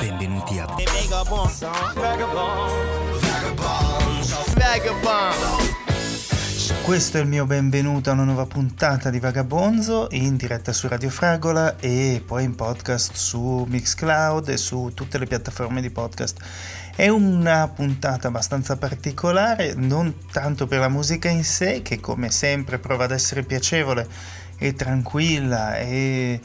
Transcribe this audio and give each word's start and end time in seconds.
Benvenuti 0.00 0.58
a 0.58 0.66
Questo 6.82 7.16
è 7.16 7.20
il 7.20 7.26
mio 7.26 7.46
benvenuto 7.46 8.10
a 8.10 8.12
una 8.12 8.24
nuova 8.24 8.44
puntata 8.44 9.08
di 9.08 9.18
Vagabonzo 9.18 10.08
in 10.10 10.36
diretta 10.36 10.74
su 10.74 10.88
Radio 10.88 11.08
Fragola 11.08 11.78
e 11.78 12.22
poi 12.24 12.44
in 12.44 12.54
podcast 12.54 13.14
su 13.14 13.64
Mixcloud 13.66 14.48
e 14.48 14.58
su 14.58 14.92
tutte 14.92 15.18
le 15.18 15.26
piattaforme 15.26 15.80
di 15.80 15.88
podcast. 15.90 16.38
È 16.94 17.08
una 17.08 17.66
puntata 17.68 18.28
abbastanza 18.28 18.76
particolare, 18.76 19.72
non 19.74 20.26
tanto 20.30 20.66
per 20.66 20.80
la 20.80 20.88
musica 20.88 21.28
in 21.28 21.44
sé, 21.44 21.80
che 21.80 21.98
come 21.98 22.30
sempre 22.30 22.78
prova 22.78 23.04
ad 23.04 23.12
essere 23.12 23.42
piacevole 23.42 24.36
e 24.58 24.74
tranquilla 24.74 25.78
e 25.78 26.40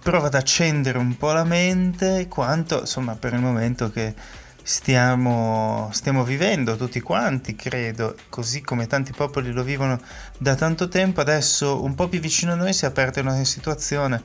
prova 0.00 0.28
ad 0.28 0.34
accendere 0.34 0.96
un 0.98 1.16
po' 1.16 1.32
la 1.32 1.44
mente, 1.44 2.28
quanto 2.28 2.80
insomma 2.80 3.16
per 3.16 3.34
il 3.34 3.40
momento 3.40 3.90
che 3.90 4.14
stiamo, 4.62 5.88
stiamo 5.92 6.24
vivendo 6.24 6.76
tutti 6.76 7.00
quanti, 7.00 7.56
credo, 7.56 8.16
così 8.28 8.60
come 8.60 8.86
tanti 8.86 9.12
popoli 9.12 9.50
lo 9.50 9.62
vivono 9.62 10.00
da 10.38 10.54
tanto 10.54 10.88
tempo, 10.88 11.20
adesso 11.20 11.82
un 11.82 11.94
po' 11.94 12.08
più 12.08 12.20
vicino 12.20 12.52
a 12.52 12.54
noi 12.54 12.72
si 12.72 12.84
è 12.84 12.88
aperta 12.88 13.20
una 13.20 13.42
situazione, 13.44 14.22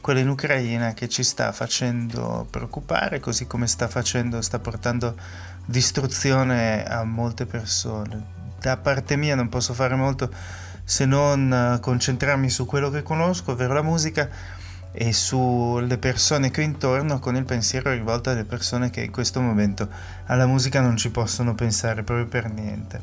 quella 0.00 0.20
in 0.20 0.28
Ucraina, 0.28 0.92
che 0.92 1.08
ci 1.08 1.22
sta 1.22 1.50
facendo 1.50 2.46
preoccupare, 2.48 3.20
così 3.20 3.46
come 3.46 3.66
sta 3.66 3.88
facendo, 3.88 4.40
sta 4.42 4.58
portando 4.58 5.16
distruzione 5.64 6.84
a 6.84 7.02
molte 7.02 7.46
persone. 7.46 8.34
Da 8.60 8.76
parte 8.76 9.16
mia 9.16 9.34
non 9.34 9.48
posso 9.48 9.74
fare 9.74 9.96
molto 9.96 10.30
se 10.88 11.04
non 11.04 11.78
concentrarmi 11.82 12.48
su 12.48 12.64
quello 12.64 12.90
che 12.90 13.02
conosco, 13.02 13.52
ovvero 13.52 13.74
la 13.74 13.82
musica 13.82 14.28
e 14.92 15.12
sulle 15.12 15.98
persone 15.98 16.52
che 16.52 16.60
ho 16.60 16.64
intorno 16.64 17.18
con 17.18 17.34
il 17.34 17.44
pensiero 17.44 17.90
rivolto 17.90 18.30
alle 18.30 18.44
persone 18.44 18.88
che 18.88 19.02
in 19.02 19.10
questo 19.10 19.40
momento 19.40 19.88
alla 20.26 20.46
musica 20.46 20.80
non 20.80 20.96
ci 20.96 21.10
possono 21.10 21.56
pensare 21.56 22.04
proprio 22.04 22.26
per 22.26 22.50
niente. 22.50 23.00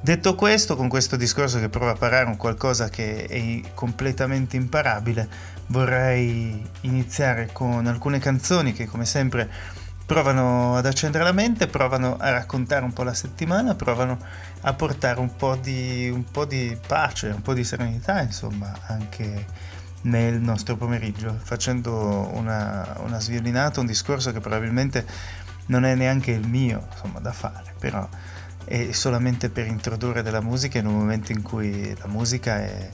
Detto 0.00 0.34
questo, 0.34 0.76
con 0.76 0.88
questo 0.88 1.16
discorso 1.16 1.60
che 1.60 1.68
prova 1.68 1.90
a 1.90 1.94
parare 1.94 2.24
un 2.24 2.38
qualcosa 2.38 2.88
che 2.88 3.26
è 3.26 3.60
completamente 3.74 4.56
imparabile, 4.56 5.28
vorrei 5.66 6.66
iniziare 6.80 7.50
con 7.52 7.86
alcune 7.86 8.18
canzoni 8.18 8.72
che 8.72 8.86
come 8.86 9.04
sempre 9.04 9.78
provano 10.06 10.74
ad 10.74 10.86
accendere 10.86 11.22
la 11.22 11.32
mente, 11.32 11.68
provano 11.68 12.16
a 12.18 12.30
raccontare 12.30 12.84
un 12.84 12.92
po' 12.92 13.04
la 13.04 13.14
settimana, 13.14 13.76
provano 13.76 14.18
a 14.62 14.74
portare 14.74 15.20
un 15.20 15.34
po' 15.36 15.56
di, 15.56 16.10
un 16.12 16.24
po 16.24 16.44
di 16.44 16.76
pace, 16.86 17.28
un 17.28 17.42
po' 17.42 17.54
di 17.54 17.64
serenità, 17.64 18.20
insomma, 18.20 18.72
anche 18.86 19.46
nel 20.02 20.40
nostro 20.40 20.76
pomeriggio, 20.76 21.38
facendo 21.42 22.30
una, 22.32 22.96
una 23.00 23.20
sviolinata, 23.20 23.80
un 23.80 23.86
discorso 23.86 24.32
che 24.32 24.40
probabilmente 24.40 25.04
non 25.66 25.84
è 25.84 25.94
neanche 25.94 26.32
il 26.32 26.46
mio, 26.46 26.86
insomma, 26.92 27.20
da 27.20 27.32
fare, 27.32 27.74
però 27.78 28.06
è 28.64 28.92
solamente 28.92 29.48
per 29.50 29.66
introdurre 29.66 30.22
della 30.22 30.40
musica 30.40 30.78
in 30.78 30.86
un 30.86 30.94
momento 30.94 31.32
in 31.32 31.42
cui 31.42 31.96
la 31.98 32.06
musica 32.06 32.58
è, 32.58 32.90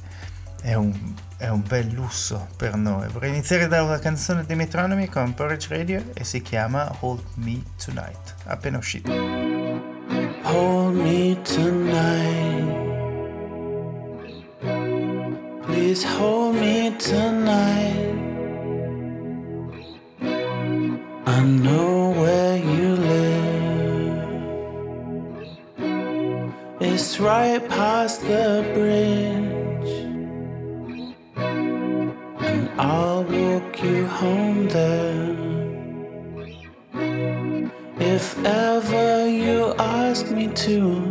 è, 0.62 0.74
un, 0.74 1.14
è 1.36 1.48
un, 1.48 1.62
bel 1.66 1.92
lusso 1.92 2.48
per 2.56 2.76
noi. 2.76 3.08
Vorrei 3.08 3.30
iniziare 3.30 3.66
da 3.66 3.82
una 3.82 3.98
canzone 3.98 4.44
dei 4.44 4.56
Metronomi 4.56 5.08
con 5.08 5.34
Porridge 5.34 5.68
Radio 5.76 6.02
e 6.14 6.24
si 6.24 6.40
chiama 6.42 6.94
Hold 7.00 7.22
Me 7.34 7.62
Tonight, 7.82 8.34
appena 8.44 8.78
uscita. 8.78 9.95
Hold 10.44 10.94
me 10.94 11.36
tonight 11.44 12.46
Please 15.86 16.04
hold 16.04 16.54
me 16.56 16.90
tonight. 16.98 18.14
I 21.26 21.40
know 21.42 22.10
where 22.20 22.56
you 22.56 22.88
live. 22.96 24.18
It's 26.80 27.18
right 27.18 27.66
past 27.68 27.95
too 40.66 41.05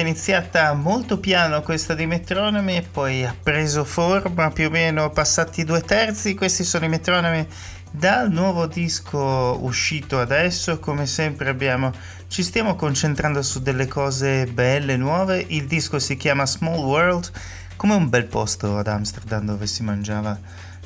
che 0.00 0.06
è 0.06 0.08
iniziata 0.08 0.72
molto 0.72 1.18
piano 1.18 1.60
questa 1.60 1.92
di 1.94 2.06
Metronomi 2.06 2.76
e 2.76 2.82
poi 2.82 3.22
ha 3.22 3.36
preso 3.40 3.84
forma 3.84 4.50
più 4.50 4.68
o 4.68 4.70
meno 4.70 5.10
passati 5.10 5.62
due 5.62 5.82
terzi. 5.82 6.34
Questi 6.34 6.64
sono 6.64 6.86
i 6.86 6.88
Metronomi 6.88 7.46
dal 7.90 8.30
nuovo 8.30 8.66
disco 8.66 9.58
uscito 9.60 10.18
adesso. 10.18 10.78
Come 10.78 11.04
sempre 11.04 11.50
abbiamo, 11.50 11.92
ci 12.28 12.42
stiamo 12.42 12.76
concentrando 12.76 13.42
su 13.42 13.60
delle 13.60 13.86
cose 13.88 14.46
belle, 14.46 14.96
nuove. 14.96 15.44
Il 15.48 15.66
disco 15.66 15.98
si 15.98 16.16
chiama 16.16 16.46
Small 16.46 16.78
World, 16.78 17.30
come 17.76 17.92
un 17.92 18.08
bel 18.08 18.24
posto 18.24 18.78
ad 18.78 18.86
Amsterdam 18.86 19.44
dove 19.44 19.66
si 19.66 19.82
mangiava 19.82 20.38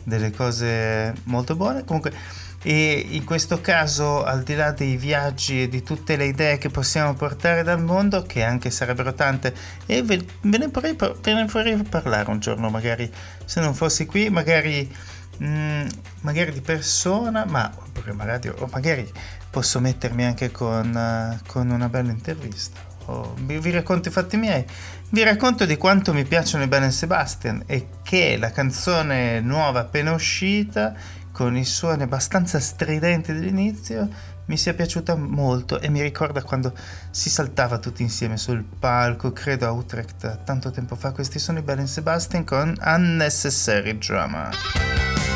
delle 0.02 0.32
cose 0.32 1.14
molto 1.24 1.54
buone. 1.54 1.84
Comunque 1.84 2.12
e 2.66 3.08
in 3.10 3.24
questo 3.24 3.60
caso 3.60 4.24
al 4.24 4.42
di 4.42 4.54
là 4.54 4.70
dei 4.70 4.96
viaggi 4.96 5.62
e 5.62 5.68
di 5.68 5.82
tutte 5.82 6.16
le 6.16 6.24
idee 6.24 6.56
che 6.56 6.70
possiamo 6.70 7.12
portare 7.12 7.62
dal 7.62 7.82
mondo 7.82 8.22
che 8.22 8.42
anche 8.42 8.70
sarebbero 8.70 9.12
tante 9.12 9.54
e 9.84 10.02
ve, 10.02 10.24
ve, 10.40 10.56
ne, 10.56 10.68
vorrei, 10.68 10.96
ve 10.96 11.34
ne 11.34 11.44
vorrei 11.44 11.76
parlare 11.82 12.30
un 12.30 12.38
giorno 12.38 12.70
magari. 12.70 13.12
Se 13.44 13.60
non 13.60 13.74
fossi 13.74 14.06
qui 14.06 14.30
magari 14.30 14.90
mm, 15.42 15.86
magari 16.22 16.52
di 16.52 16.62
persona 16.62 17.44
ma 17.44 17.70
programma 17.92 18.24
radio 18.24 18.54
o 18.58 18.68
magari 18.72 19.12
posso 19.50 19.78
mettermi 19.78 20.24
anche 20.24 20.50
con, 20.50 20.94
uh, 20.94 21.46
con 21.46 21.68
una 21.68 21.90
bella 21.90 22.12
intervista. 22.12 22.80
O 23.06 23.34
vi, 23.40 23.58
vi 23.58 23.72
racconto 23.72 24.08
i 24.08 24.10
fatti 24.10 24.38
miei. 24.38 24.64
Vi 25.10 25.22
racconto 25.22 25.66
di 25.66 25.76
quanto 25.76 26.14
mi 26.14 26.24
piacciono 26.24 26.64
i 26.64 26.66
Belen 26.66 26.90
Sebastian 26.90 27.62
e 27.66 27.88
che 28.02 28.38
la 28.38 28.50
canzone 28.50 29.40
nuova 29.40 29.80
appena 29.80 30.12
uscita 30.12 30.94
con 31.34 31.56
i 31.56 31.64
suoni 31.64 32.04
abbastanza 32.04 32.60
stridenti 32.60 33.32
dell'inizio 33.32 34.08
mi 34.46 34.56
sia 34.56 34.72
piaciuta 34.72 35.16
molto 35.16 35.80
e 35.80 35.88
mi 35.88 36.00
ricorda 36.00 36.44
quando 36.44 36.72
si 37.10 37.28
saltava 37.28 37.78
tutti 37.78 38.02
insieme 38.02 38.36
sul 38.36 38.62
palco, 38.62 39.32
credo 39.32 39.66
a 39.66 39.72
Utrecht 39.72 40.44
tanto 40.44 40.70
tempo 40.70 40.94
fa. 40.94 41.10
Questi 41.10 41.40
sono 41.40 41.58
i 41.58 41.62
Belen 41.62 41.88
Sebastian 41.88 42.44
con 42.44 42.72
Unnecessary 42.80 43.98
Drama. 43.98 45.33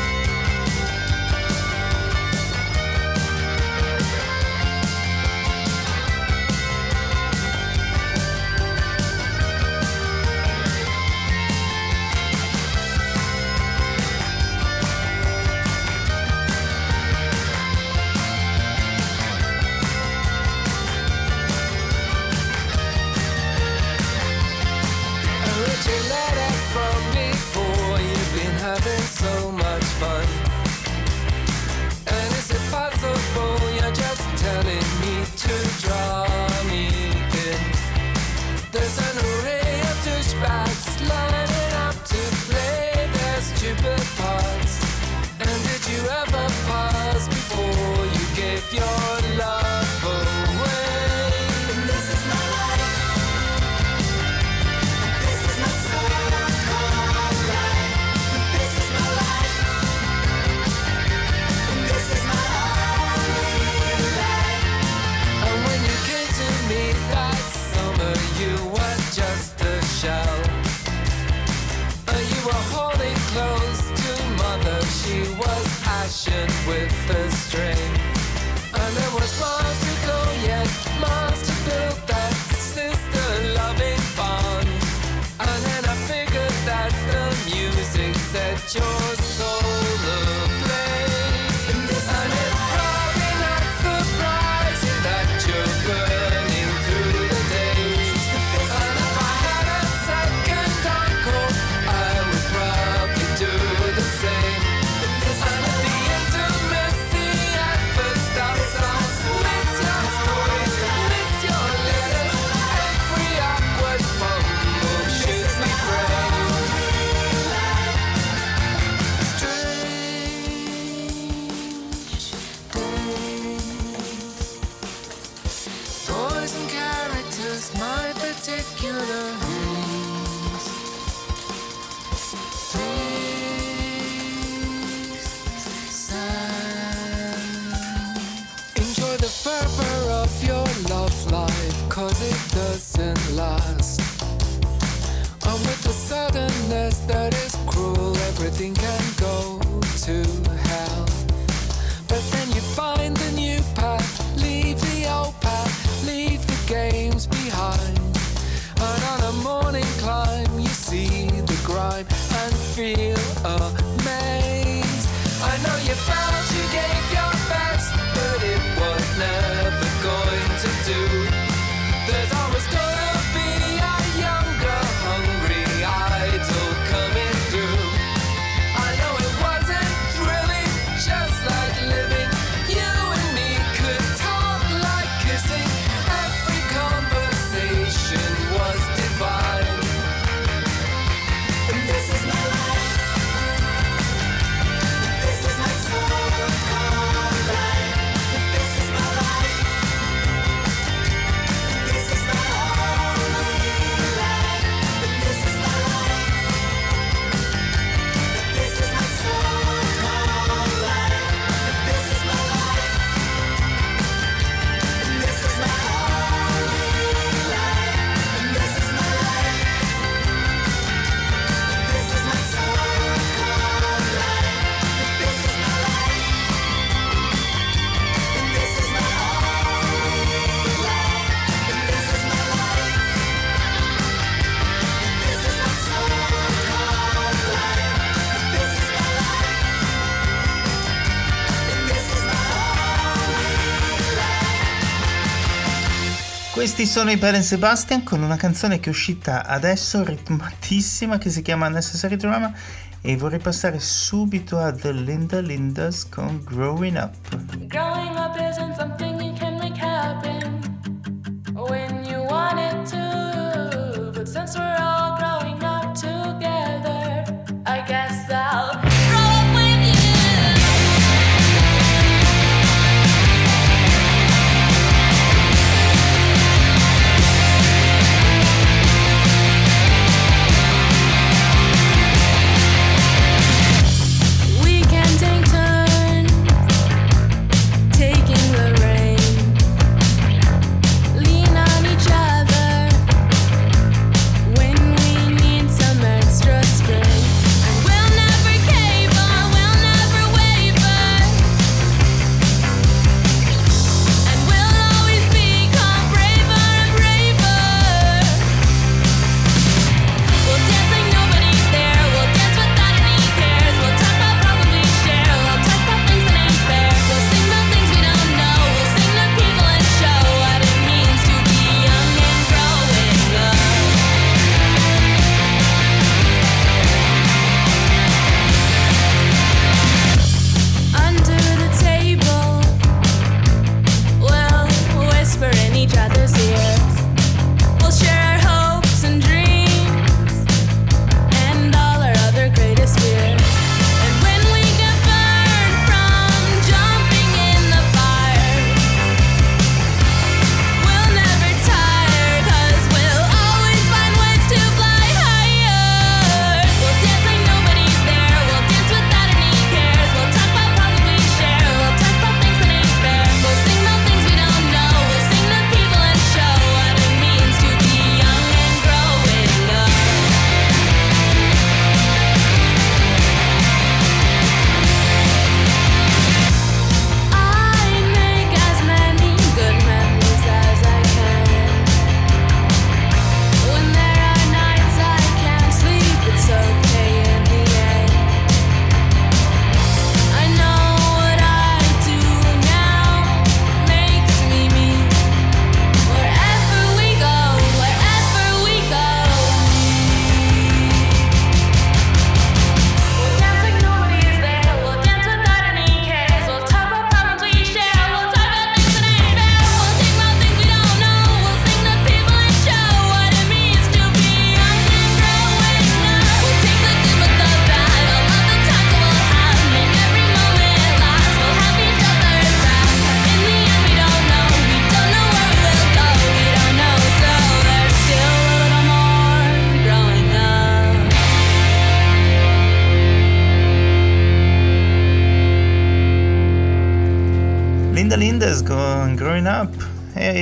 Questi 246.79 246.97
sono 246.97 247.11
i 247.11 247.17
Belen 247.17 247.43
Sebastian 247.43 248.03
con 248.03 248.23
una 248.23 248.37
canzone 248.37 248.79
che 248.79 248.85
è 248.85 248.89
uscita 248.93 249.45
adesso, 249.45 250.01
ritmatissima, 250.01 251.17
che 251.17 251.29
si 251.29 251.41
chiama 251.41 251.67
Necessary 251.67 252.15
Drama 252.15 252.53
e 253.01 253.17
vorrei 253.17 253.39
passare 253.39 253.81
subito 253.81 254.57
a 254.57 254.71
The 254.71 254.93
Linda 254.93 255.41
Lindas 255.41 256.07
con 256.07 256.41
Growing 256.41 256.95
Up. 256.95 257.67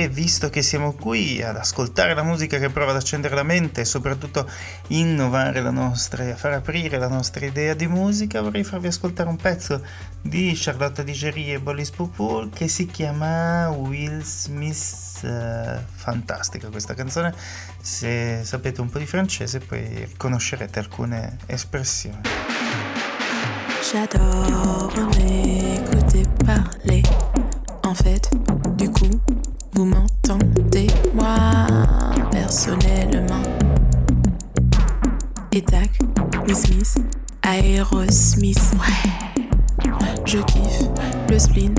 Visto 0.08 0.48
che 0.48 0.62
siamo 0.62 0.94
qui 0.94 1.42
ad 1.42 1.56
ascoltare 1.56 2.14
la 2.14 2.22
musica 2.22 2.58
che 2.58 2.70
prova 2.70 2.92
ad 2.92 2.96
accendere 2.96 3.34
la 3.34 3.42
mente 3.42 3.82
e 3.82 3.84
soprattutto 3.84 4.48
innovare 4.88 5.60
la 5.60 5.70
nostra, 5.70 6.34
far 6.34 6.52
aprire 6.52 6.96
la 6.96 7.08
nostra 7.08 7.44
idea 7.44 7.74
di 7.74 7.86
musica, 7.86 8.40
vorrei 8.40 8.64
farvi 8.64 8.86
ascoltare 8.86 9.28
un 9.28 9.36
pezzo 9.36 9.84
di 10.22 10.52
Charlotte 10.56 11.04
Digeri 11.04 11.52
e 11.52 11.60
Bolis 11.60 11.90
Poupou 11.90 12.48
che 12.48 12.68
si 12.68 12.86
chiama 12.86 13.68
Will 13.68 14.22
Smith. 14.22 15.20
Uh, 15.20 15.78
fantastica 15.92 16.68
questa 16.68 16.94
canzone, 16.94 17.34
se 17.80 18.40
sapete 18.44 18.80
un 18.80 18.88
po' 18.88 18.98
di 18.98 19.06
francese 19.06 19.58
poi 19.58 20.06
riconoscerete 20.06 20.78
alcune 20.78 21.36
espressioni. 21.46 22.22
J'adore 23.82 25.06
m'écouter 25.16 26.26
parler. 26.44 27.27
En 27.88 27.94
fait, 27.94 28.30
du 28.76 28.90
coup, 28.90 29.08
vous 29.72 29.86
m'entendez, 29.86 30.88
moi, 31.14 31.66
personnellement. 32.30 33.40
Et 35.52 35.62
tac, 35.62 35.88
Will 36.46 36.54
Smith, 36.54 36.98
Aerosmith, 37.42 38.60
ouais. 38.74 39.88
Je 40.26 40.36
kiffe 40.40 40.82
le 41.30 41.38
spleen, 41.38 41.74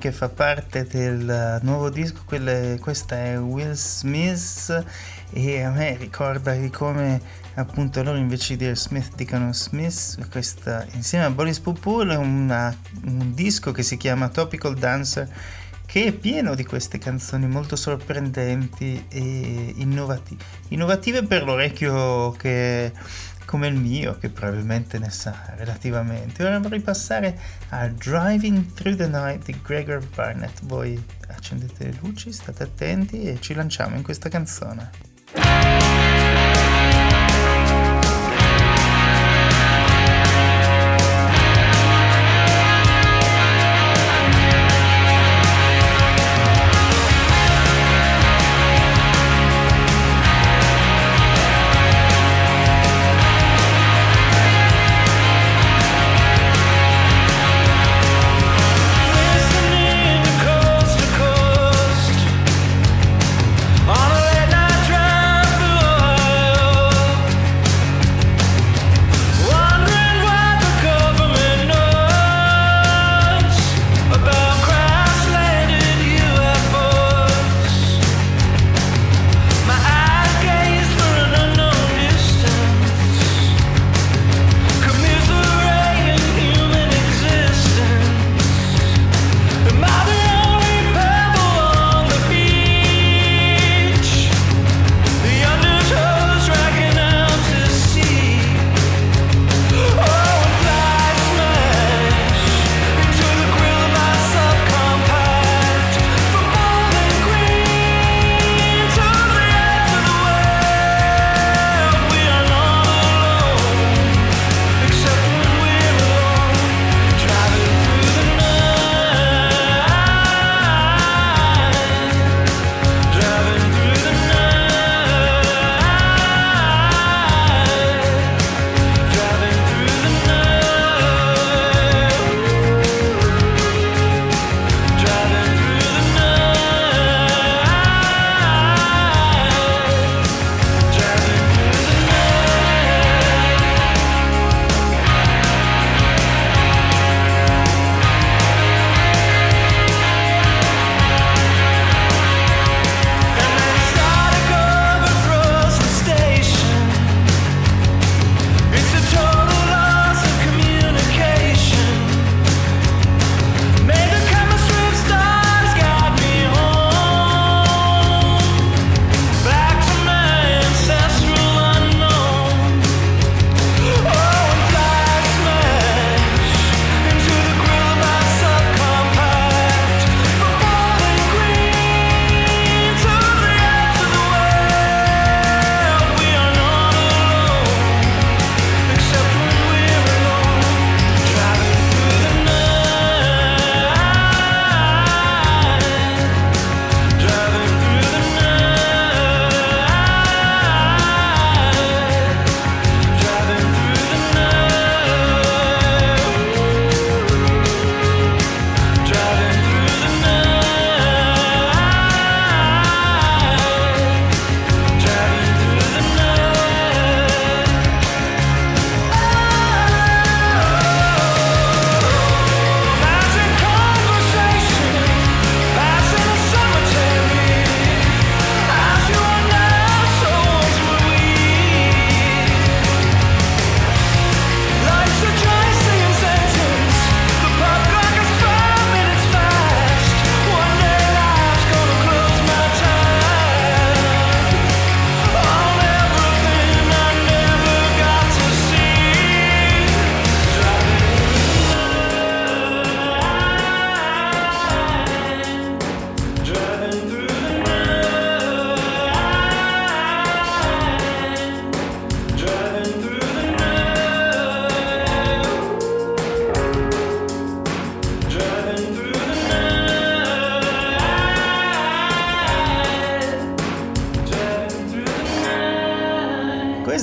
che 0.00 0.12
fa 0.12 0.30
parte 0.30 0.86
del 0.86 1.60
nuovo 1.60 1.90
disco, 1.90 2.22
quelle, 2.24 2.78
questa 2.80 3.16
è 3.16 3.38
Will 3.38 3.72
Smith 3.74 4.84
e 5.30 5.62
a 5.62 5.70
me 5.70 5.94
ricorda 5.98 6.54
di 6.54 6.70
come 6.70 7.20
appunto 7.54 8.02
loro 8.02 8.16
invece 8.16 8.56
di 8.56 8.64
dire 8.64 8.76
Smith 8.76 9.14
dicono 9.14 9.52
Smith, 9.52 10.26
questa, 10.30 10.86
insieme 10.94 11.26
a 11.26 11.30
Boris 11.30 11.60
Pupul 11.60 12.08
è 12.08 12.16
un 12.16 12.64
disco 13.34 13.72
che 13.72 13.82
si 13.82 13.98
chiama 13.98 14.30
Topical 14.30 14.74
Dancer 14.74 15.28
che 15.84 16.06
è 16.06 16.12
pieno 16.12 16.54
di 16.54 16.64
queste 16.64 16.98
canzoni 16.98 17.46
molto 17.46 17.76
sorprendenti 17.76 19.04
e 19.08 19.74
innovative, 19.76 20.42
innovative 20.68 21.24
per 21.24 21.42
l'orecchio 21.42 22.30
che 22.38 22.92
come 23.50 23.66
il 23.66 23.74
mio, 23.74 24.16
che 24.16 24.28
probabilmente 24.28 25.00
ne 25.00 25.10
sa 25.10 25.54
relativamente. 25.56 26.44
Ora 26.44 26.60
vorrei 26.60 26.78
passare 26.78 27.36
a 27.70 27.88
Driving 27.88 28.74
Through 28.74 28.94
the 28.94 29.08
Night 29.08 29.46
di 29.46 29.60
Gregor 29.60 30.06
Barnett. 30.14 30.60
Voi 30.62 31.04
accendete 31.26 31.86
le 31.86 31.98
luci, 32.00 32.30
state 32.30 32.62
attenti 32.62 33.24
e 33.24 33.40
ci 33.40 33.54
lanciamo 33.54 33.96
in 33.96 34.04
questa 34.04 34.28
canzone. 34.28 35.09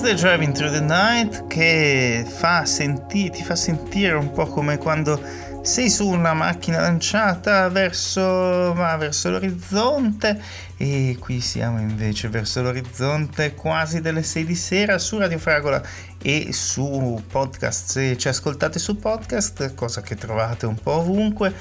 They're 0.08 0.16
Driving 0.16 0.54
Through 0.54 0.72
the 0.72 0.80
Night 0.80 1.48
che 1.48 2.26
fa 2.26 2.64
senti- 2.64 3.30
ti 3.30 3.44
fa 3.44 3.58
sentire 3.58 4.14
un 4.14 4.32
po' 4.32 4.46
come 4.46 4.78
quando 4.78 5.22
sei 5.62 5.90
su 5.90 6.08
una 6.08 6.34
macchina 6.34 6.80
lanciata 6.80 7.68
verso, 7.68 8.74
verso 8.74 9.30
l'orizzonte 9.30 10.42
e 10.78 11.18
qui 11.20 11.42
siamo 11.42 11.82
invece 11.82 12.30
verso 12.30 12.62
l'orizzonte 12.62 13.54
quasi 13.54 14.00
delle 14.00 14.24
6 14.24 14.46
di 14.46 14.56
sera 14.56 14.98
su 14.98 15.18
Radio 15.18 15.40
Fragola 15.40 15.84
e 16.22 16.54
su 16.54 17.22
podcast. 17.30 17.92
Se 17.92 18.18
ci 18.18 18.30
ascoltate 18.30 18.80
su 18.80 18.96
podcast 19.00 19.74
cosa 19.74 20.00
che 20.00 20.16
trovate 20.16 20.66
un 20.66 20.76
po' 20.76 21.00
ovunque. 21.00 21.54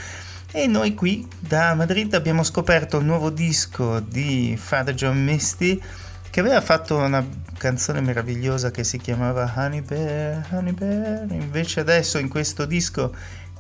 E 0.53 0.69
noi 0.69 0.95
qui 0.95 1.27
da 1.41 1.75
Madrid 1.75 2.15
abbiamo 2.15 2.45
scoperto 2.45 2.99
il 2.99 3.07
nuovo 3.07 3.31
disco 3.31 3.99
di 3.99 4.57
Father 4.57 4.95
John 4.95 5.25
Misty 5.25 5.83
che 6.37 6.43
aveva 6.43 6.61
fatto 6.61 6.99
una 6.99 7.27
canzone 7.57 8.03
meravigliosa 8.03 8.71
che 8.71 8.85
si 8.85 8.99
chiamava 8.99 9.51
Honey 9.57 9.81
Bear, 9.81 10.47
Honey 10.51 10.73
Bear, 10.73 11.25
invece 11.31 11.81
adesso 11.81 12.19
in 12.19 12.29
questo 12.29 12.67
disco 12.67 13.15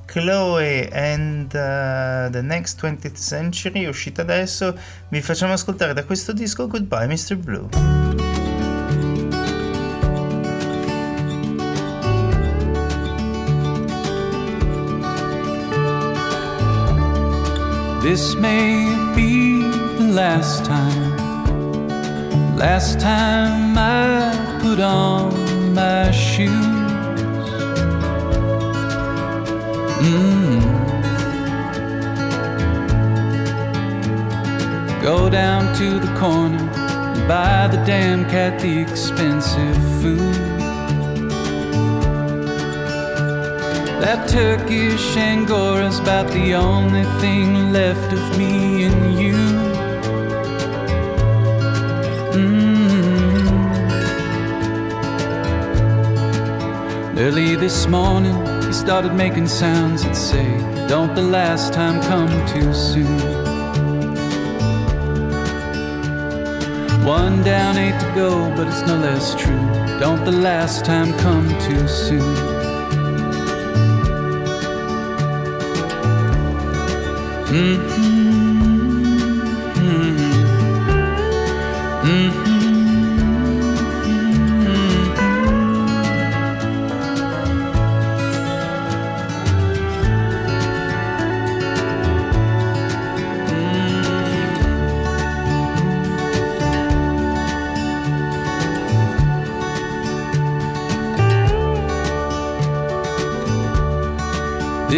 Chloe 0.05 0.87
and 0.93 1.47
uh, 1.55 2.31
the 2.31 2.43
Next 2.43 2.85
20th 2.85 3.15
Century, 3.15 3.87
uscita 3.87 4.21
adesso, 4.21 4.79
vi 5.09 5.23
facciamo 5.23 5.55
ascoltare 5.55 5.95
da 5.95 6.05
questo 6.05 6.35
disco 6.35 6.67
Goodbye 6.67 7.07
Mr. 7.07 7.37
Blue. 7.37 7.67
This 18.03 18.35
may 18.35 18.95
be 19.15 19.67
the 19.97 20.12
last 20.12 20.67
time, 20.67 21.06
last 22.57 22.99
time 22.99 23.77
I 23.77 24.59
put 24.62 24.81
on 24.81 25.75
my 25.75 26.11
shoes. 26.11 26.49
Mm. 30.01 30.62
Go 35.03 35.29
down 35.29 35.75
to 35.77 36.01
the 36.01 36.19
corner 36.19 36.57
and 36.57 37.29
buy 37.29 37.69
the 37.69 37.85
damn 37.85 38.25
cat 38.31 38.59
the 38.61 38.79
expensive 38.81 39.77
food. 40.01 40.35
That 44.01 44.29
Turkish 44.29 45.16
Angora's 45.16 45.99
about 45.99 46.29
the 46.33 46.55
only 46.55 47.05
thing 47.21 47.73
left 47.73 48.12
of 48.12 48.38
me 48.38 48.85
and 48.85 49.19
you. 49.19 49.36
Early 57.19 57.57
this 57.57 57.87
morning 57.87 58.35
he 58.67 58.75
started 58.75 59.15
making 59.15 59.47
sounds 59.49 60.03
that 60.03 60.15
say, 60.15 60.45
Don't 60.87 61.15
the 61.15 61.23
last 61.23 61.73
time 61.73 62.03
come 62.03 62.29
too 62.47 62.75
soon. 62.75 63.07
One 67.07 67.43
down, 67.43 67.79
eight 67.79 67.99
to 68.01 68.13
go, 68.15 68.55
but 68.55 68.69
it's 68.69 68.87
no 68.87 68.99
less 68.99 69.35
true. 69.35 69.67
Don't 69.99 70.27
the 70.27 70.31
last 70.31 70.85
time 70.85 71.17
come 71.19 71.49
too 71.61 71.89
soon. 71.89 72.21
Mm-hmm. 77.49 78.16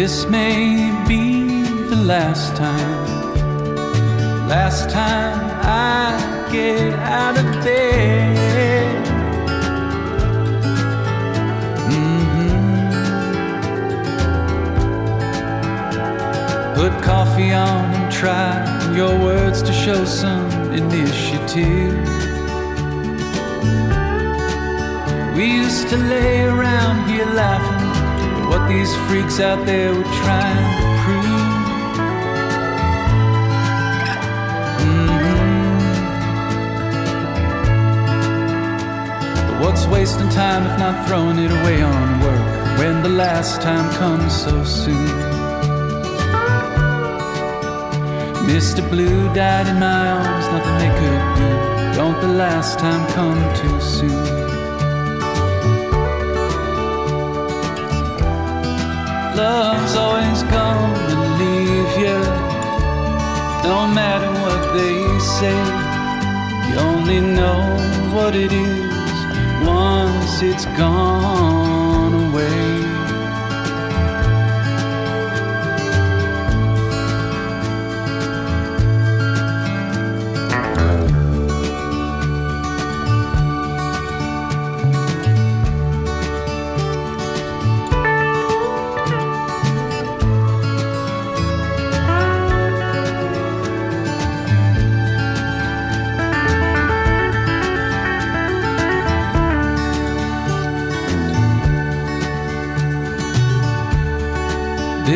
This 0.09 0.25
may 0.25 0.89
be 1.07 1.43
the 1.87 1.95
last 1.95 2.55
time, 2.55 3.05
last 4.47 4.89
time 4.89 5.37
I 5.61 6.49
get 6.51 6.93
out 6.97 7.37
of 7.37 7.45
bed. 7.63 9.05
Mm-hmm. 11.93 12.73
Put 16.73 16.93
coffee 17.03 17.53
on 17.53 17.93
and 17.93 18.11
try 18.11 18.65
your 18.95 19.15
words 19.19 19.61
to 19.61 19.71
show 19.71 20.05
some 20.05 20.49
initiative. 20.73 21.93
We 25.35 25.45
used 25.61 25.87
to 25.89 25.97
lay 25.97 26.45
around 26.45 27.07
here 27.07 27.27
laughing 27.27 27.78
what 28.49 28.67
these 28.67 28.93
freaks 29.07 29.39
out 29.39 29.63
there 29.65 29.93
were 29.93 30.11
trying 30.23 30.69
to 30.79 30.85
prove. 31.03 31.25
Mm-hmm. 34.83 35.79
But 39.47 39.57
what's 39.61 39.85
wasting 39.85 40.29
time 40.29 40.65
if 40.65 40.79
not 40.79 41.07
throwing 41.07 41.37
it 41.37 41.51
away 41.51 41.81
on 41.81 42.19
work 42.21 42.79
when 42.79 43.03
the 43.03 43.09
last 43.09 43.61
time 43.61 43.87
comes 43.93 44.33
so 44.35 44.63
soon? 44.63 45.07
Mr. 48.49 48.81
Blue 48.89 49.31
died 49.35 49.67
in 49.67 49.79
my 49.79 50.09
arms, 50.09 50.45
nothing 50.47 50.77
they 50.79 50.93
could 50.99 51.23
do. 51.37 51.49
Don't 51.95 52.19
the 52.19 52.27
last 52.27 52.79
time 52.79 53.07
come 53.13 53.39
too 53.55 53.79
soon? 53.79 54.48
Love's 59.39 59.95
always 59.95 60.43
gonna 60.43 61.37
leave 61.41 61.91
you. 62.03 62.19
No 63.71 63.79
matter 63.99 64.31
what 64.43 64.61
they 64.77 64.97
say, 65.37 65.59
you 66.67 66.75
only 66.91 67.19
know 67.37 67.61
what 68.15 68.33
it 68.35 68.51
is 68.51 69.17
once 69.65 70.41
it's 70.41 70.65
gone 70.81 71.68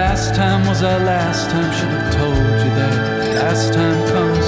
Last 0.00 0.34
time 0.34 0.66
was 0.68 0.82
our 0.82 1.00
last 1.12 1.50
time, 1.50 1.72
should 1.72 1.88
have 1.88 2.12
told 2.12 2.36
you 2.36 2.72
that. 2.80 2.96
Last 3.40 3.72
time 3.72 3.98
comes 4.12 4.45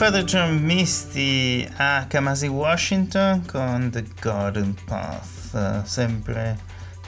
Father 0.00 0.24
John 0.24 0.64
Misty 0.64 1.68
a 1.76 2.06
Kamasi 2.08 2.48
Washington 2.48 3.44
con 3.44 3.90
The 3.90 4.02
Garden 4.22 4.74
Path, 4.86 5.84
sempre 5.84 6.56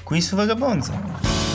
qui 0.05 0.21
su 0.21 0.37
Vagabonzo. 0.37 1.52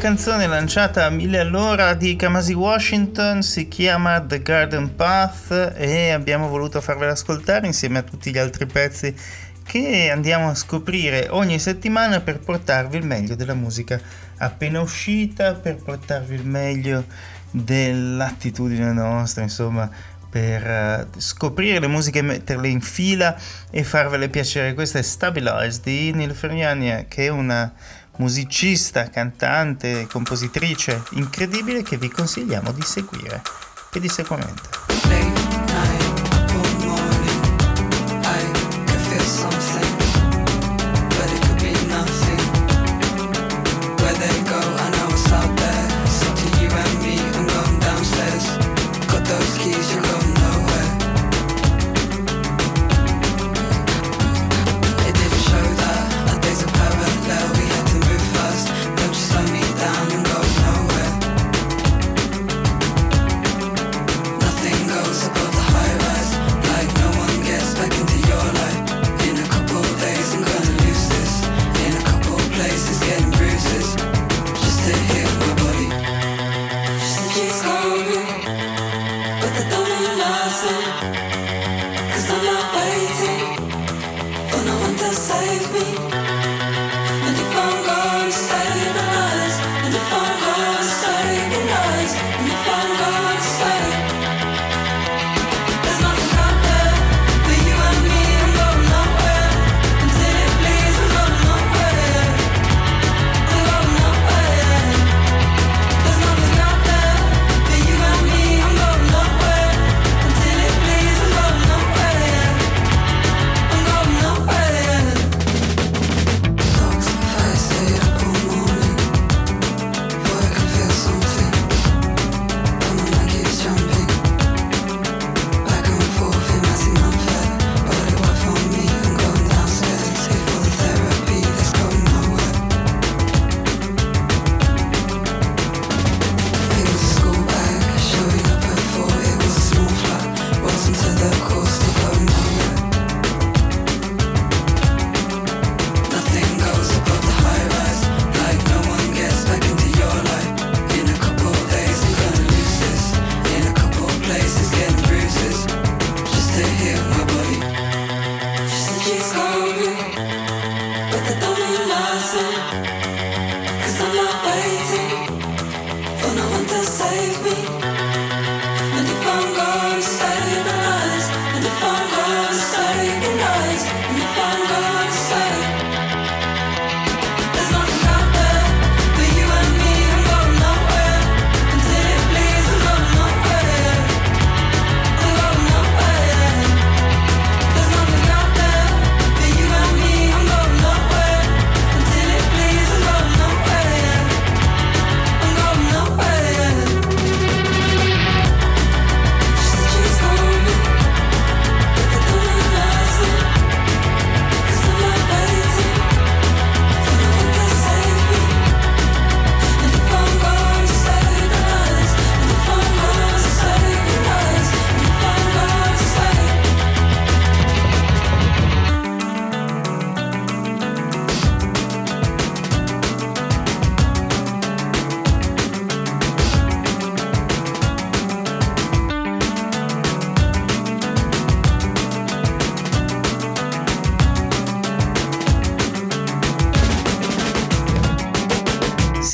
Canzone 0.00 0.46
lanciata 0.46 1.04
a 1.04 1.10
mille 1.10 1.40
all'ora 1.40 1.92
di 1.92 2.16
Kamasi 2.16 2.54
Washington 2.54 3.42
si 3.42 3.68
chiama 3.68 4.18
The 4.22 4.40
Garden 4.40 4.94
Path 4.94 5.74
e 5.76 6.08
abbiamo 6.08 6.48
voluto 6.48 6.80
farvela 6.80 7.12
ascoltare 7.12 7.66
insieme 7.66 7.98
a 7.98 8.02
tutti 8.02 8.30
gli 8.30 8.38
altri 8.38 8.64
pezzi 8.64 9.14
che 9.62 10.08
andiamo 10.10 10.48
a 10.48 10.54
scoprire 10.54 11.26
ogni 11.28 11.58
settimana 11.58 12.20
per 12.20 12.38
portarvi 12.38 12.96
il 12.96 13.04
meglio 13.04 13.34
della 13.34 13.52
musica 13.52 14.00
appena 14.38 14.80
uscita, 14.80 15.52
per 15.52 15.76
portarvi 15.76 16.34
il 16.34 16.46
meglio 16.46 17.04
dell'attitudine 17.50 18.92
nostra, 18.92 19.42
insomma, 19.42 19.90
per 20.30 20.66
eh, 20.66 21.06
scoprire 21.18 21.78
le 21.78 21.88
musiche, 21.88 22.22
metterle 22.22 22.68
in 22.68 22.80
fila 22.80 23.36
e 23.68 23.84
farvele 23.84 24.30
piacere. 24.30 24.72
Questa 24.72 24.98
è 24.98 25.02
Stabilized 25.02 25.82
di 25.82 26.12
Neil 26.12 26.34
Ferniania, 26.34 27.04
che 27.06 27.26
è 27.26 27.28
una 27.28 27.70
musicista, 28.16 29.08
cantante, 29.08 30.06
compositrice 30.10 31.02
incredibile 31.12 31.82
che 31.82 31.96
vi 31.96 32.08
consigliamo 32.08 32.72
di 32.72 32.82
seguire 32.82 33.42
pedissequamente. 33.90 35.39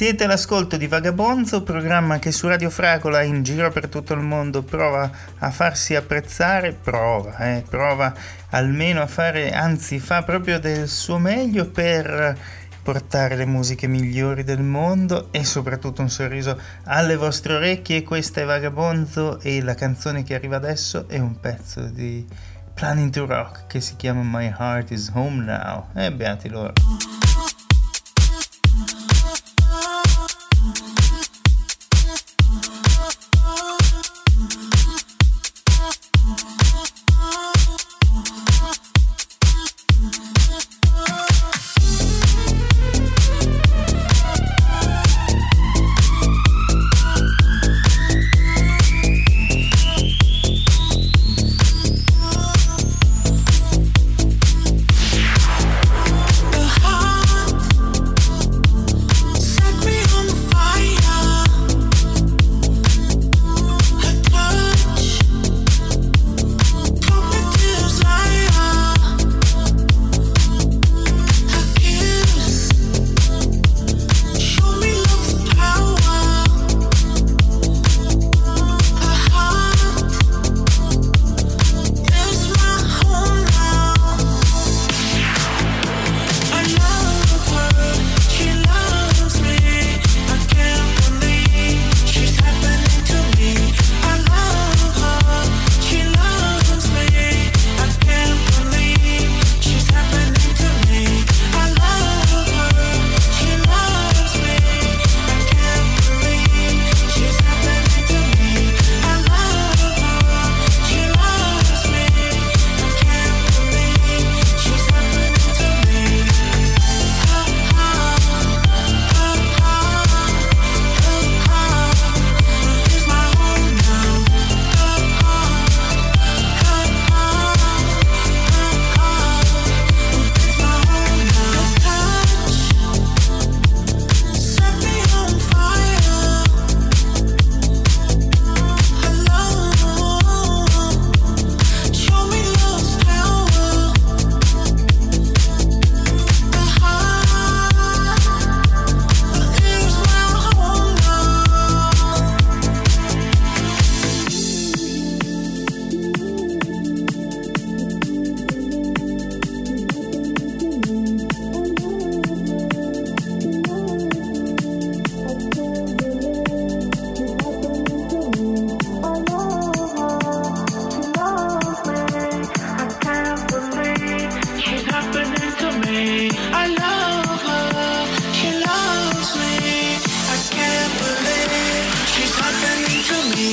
Siete 0.06 0.22
all'ascolto 0.22 0.76
di 0.76 0.86
Vagabonzo, 0.86 1.64
programma 1.64 2.20
che 2.20 2.30
su 2.30 2.46
Radio 2.46 2.70
Fragola 2.70 3.22
in 3.22 3.42
giro 3.42 3.72
per 3.72 3.88
tutto 3.88 4.14
il 4.14 4.20
mondo 4.20 4.62
prova 4.62 5.10
a 5.38 5.50
farsi 5.50 5.96
apprezzare, 5.96 6.74
prova, 6.74 7.36
eh, 7.38 7.64
prova 7.68 8.14
almeno 8.50 9.02
a 9.02 9.08
fare, 9.08 9.50
anzi 9.50 9.98
fa 9.98 10.22
proprio 10.22 10.60
del 10.60 10.86
suo 10.86 11.18
meglio 11.18 11.68
per 11.68 12.38
portare 12.84 13.34
le 13.34 13.46
musiche 13.46 13.88
migliori 13.88 14.44
del 14.44 14.62
mondo 14.62 15.26
e 15.32 15.44
soprattutto 15.44 16.02
un 16.02 16.08
sorriso 16.08 16.56
alle 16.84 17.16
vostre 17.16 17.54
orecchie. 17.54 18.04
Questa 18.04 18.40
è 18.40 18.44
Vagabonzo 18.44 19.40
e 19.40 19.60
la 19.60 19.74
canzone 19.74 20.22
che 20.22 20.36
arriva 20.36 20.54
adesso 20.54 21.08
è 21.08 21.18
un 21.18 21.40
pezzo 21.40 21.80
di 21.80 22.24
Planning 22.74 23.10
to 23.10 23.26
Rock 23.26 23.66
che 23.66 23.80
si 23.80 23.96
chiama 23.96 24.22
My 24.22 24.54
Heart 24.56 24.92
is 24.92 25.10
Home 25.14 25.42
Now. 25.42 25.88
E 25.96 26.04
eh, 26.04 26.12
beati 26.12 26.48
loro. 26.48 26.74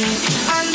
I 0.01 0.72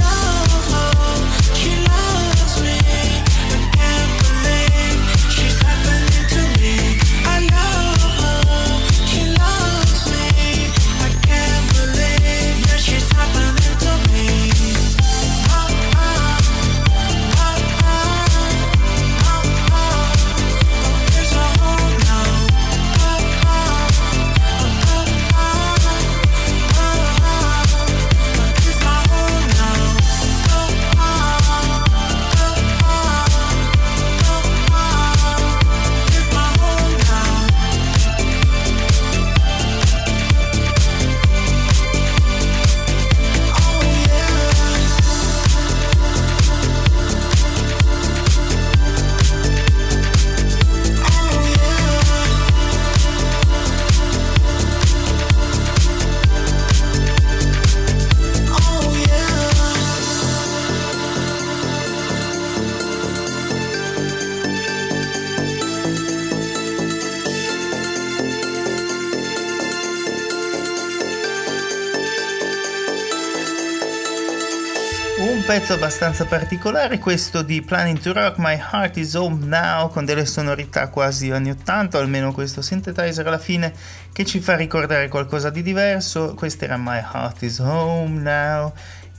pezzo 75.69 75.85
abbastanza 75.85 76.25
particolare, 76.25 76.99
questo 76.99 77.43
di 77.43 77.61
Planning 77.61 77.99
to 77.99 78.15
Rock, 78.15 78.39
My 78.39 78.55
Heart 78.55 78.97
is 78.97 79.13
Home 79.13 79.45
Now, 79.45 79.91
con 79.91 80.07
delle 80.07 80.25
sonorità 80.25 80.89
quasi 80.89 81.31
anni 81.31 81.51
80, 81.51 81.99
almeno 81.99 82.33
questo 82.33 82.63
synthesizer 82.63 83.27
alla 83.27 83.39
fine, 83.39 83.75
che 84.11 84.25
ci 84.25 84.41
fa 84.41 84.57
ricordare 84.57 85.09
qualcosa 85.09 85.51
di 85.51 85.61
diverso. 85.61 86.33
Questo 86.33 86.65
era 86.65 86.79
My 86.79 87.01
Heart 87.01 87.43
is 87.43 87.59
Home 87.59 88.19
Now, 88.19 88.73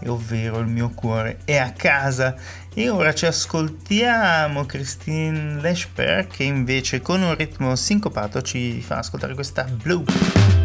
ovvero 0.07 0.57
il 0.57 0.67
mio 0.67 0.89
cuore 0.89 1.37
è 1.45 1.57
a 1.57 1.71
casa. 1.71 2.33
E 2.73 2.89
ora 2.89 3.13
ci 3.13 3.27
ascoltiamo 3.27 4.65
Christine 4.65 5.61
Lesper, 5.61 6.25
che 6.25 6.45
invece 6.45 6.99
con 7.01 7.21
un 7.21 7.35
ritmo 7.35 7.75
sincopato 7.75 8.41
ci 8.41 8.81
fa 8.81 8.97
ascoltare 8.97 9.35
questa 9.35 9.65
Blue. 9.65 10.58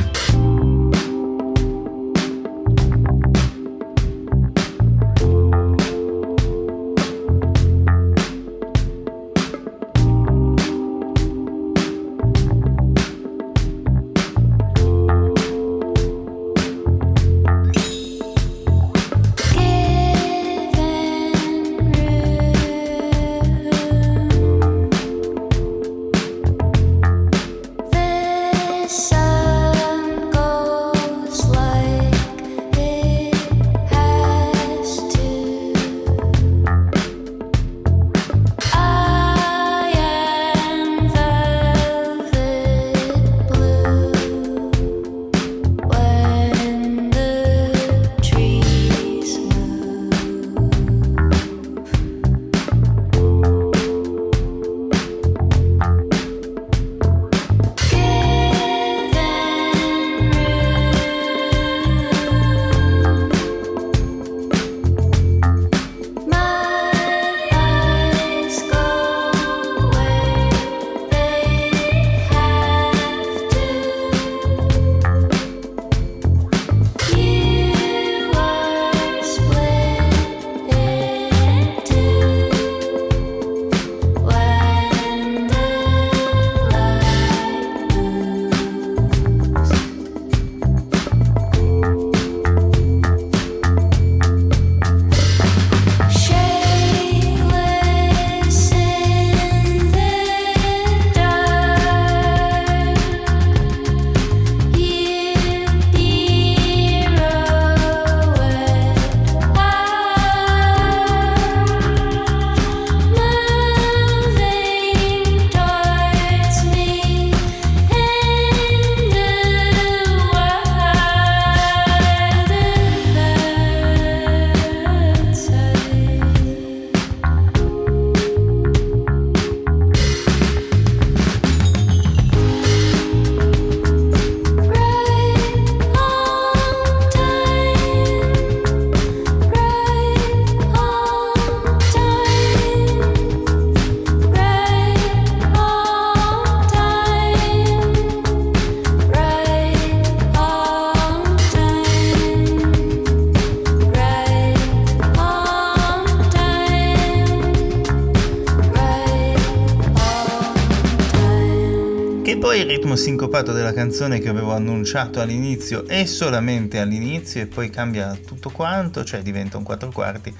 Sincopato 162.96 163.52
della 163.52 163.72
canzone 163.72 164.18
che 164.18 164.28
avevo 164.28 164.52
annunciato 164.52 165.20
all'inizio 165.20 165.86
è 165.86 166.04
solamente 166.04 166.78
all'inizio 166.78 167.40
e 167.40 167.46
poi 167.46 167.70
cambia 167.70 168.16
tutto 168.24 168.50
quanto, 168.50 169.04
cioè 169.04 169.22
diventa 169.22 169.56
un 169.56 169.64
quattro 169.64 169.90
quarti 169.90 170.34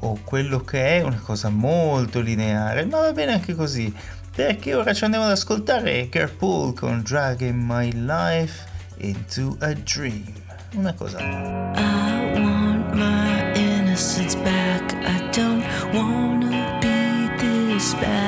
o 0.00 0.18
quello 0.24 0.60
che 0.60 0.98
è 0.98 1.02
una 1.02 1.20
cosa 1.22 1.48
molto 1.48 2.20
lineare, 2.20 2.84
ma 2.84 3.00
va 3.00 3.12
bene 3.12 3.32
anche 3.32 3.54
così, 3.54 3.92
perché 4.34 4.74
ora 4.74 4.92
ci 4.92 5.04
andiamo 5.04 5.26
ad 5.26 5.32
ascoltare 5.32 6.08
Carpool 6.08 6.74
con 6.74 7.02
Drag 7.04 7.40
in 7.40 7.58
My 7.58 7.90
Life 7.92 8.66
into 8.98 9.56
a 9.60 9.72
Dream, 9.72 10.32
una 10.74 10.92
cosa 10.94 11.18
I 11.18 12.32
want 12.34 12.92
my 12.94 13.52
innocence 13.54 14.36
back, 14.36 14.92
I 14.92 15.28
don't 15.32 15.64
wanna 15.92 16.78
be 16.80 17.36
this 17.38 17.94
bad 17.94 18.27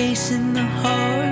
chasing 0.00 0.54
the 0.54 0.62
heart 0.62 1.29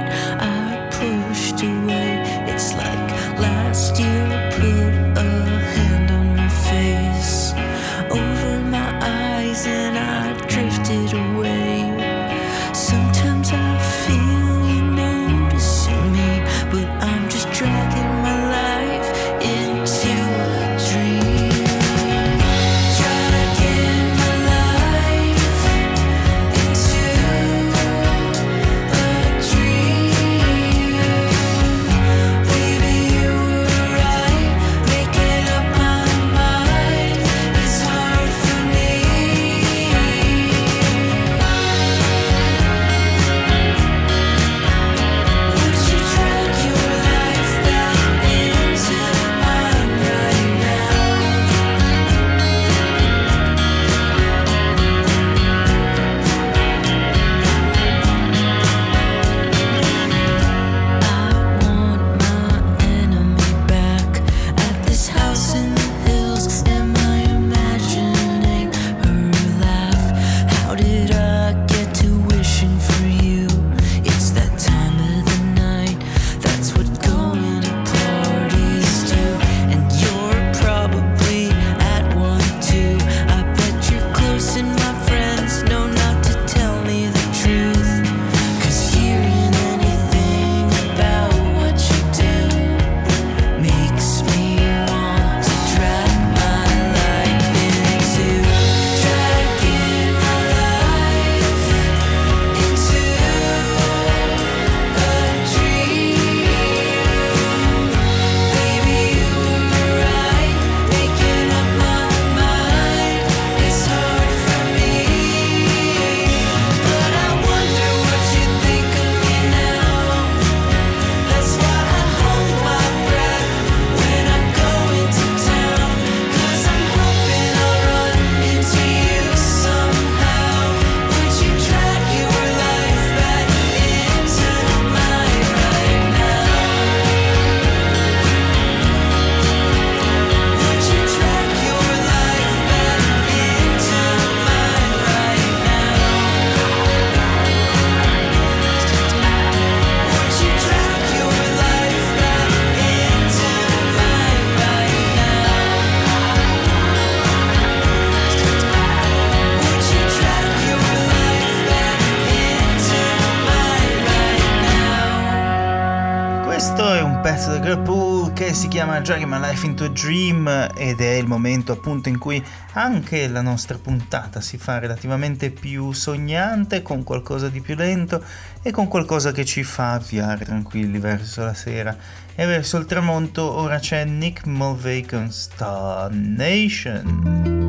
Liverpool 167.28 168.32
che 168.32 168.54
si 168.54 168.68
chiama 168.68 169.00
Dragging 169.00 169.30
My 169.30 169.38
Life 169.38 169.66
into 169.66 169.84
a 169.84 169.88
Dream 169.88 170.48
ed 170.74 171.02
è 171.02 171.10
il 171.16 171.26
momento 171.26 171.72
appunto 171.72 172.08
in 172.08 172.18
cui 172.18 172.42
anche 172.72 173.28
la 173.28 173.42
nostra 173.42 173.76
puntata 173.76 174.40
si 174.40 174.56
fa 174.56 174.78
relativamente 174.78 175.50
più 175.50 175.92
sognante 175.92 176.80
con 176.80 177.02
qualcosa 177.02 177.50
di 177.50 177.60
più 177.60 177.74
lento 177.74 178.24
e 178.62 178.70
con 178.70 178.88
qualcosa 178.88 179.30
che 179.32 179.44
ci 179.44 179.62
fa 179.62 179.92
avviare 179.92 180.46
tranquilli 180.46 180.98
verso 180.98 181.44
la 181.44 181.52
sera 181.52 181.94
e 182.34 182.46
verso 182.46 182.78
il 182.78 182.86
tramonto 182.86 183.42
ora 183.42 183.78
c'è 183.78 184.06
Nick 184.06 184.46
Mulvey 184.46 185.04
con 185.04 185.30
Star 185.30 186.10
Nation. 186.10 187.67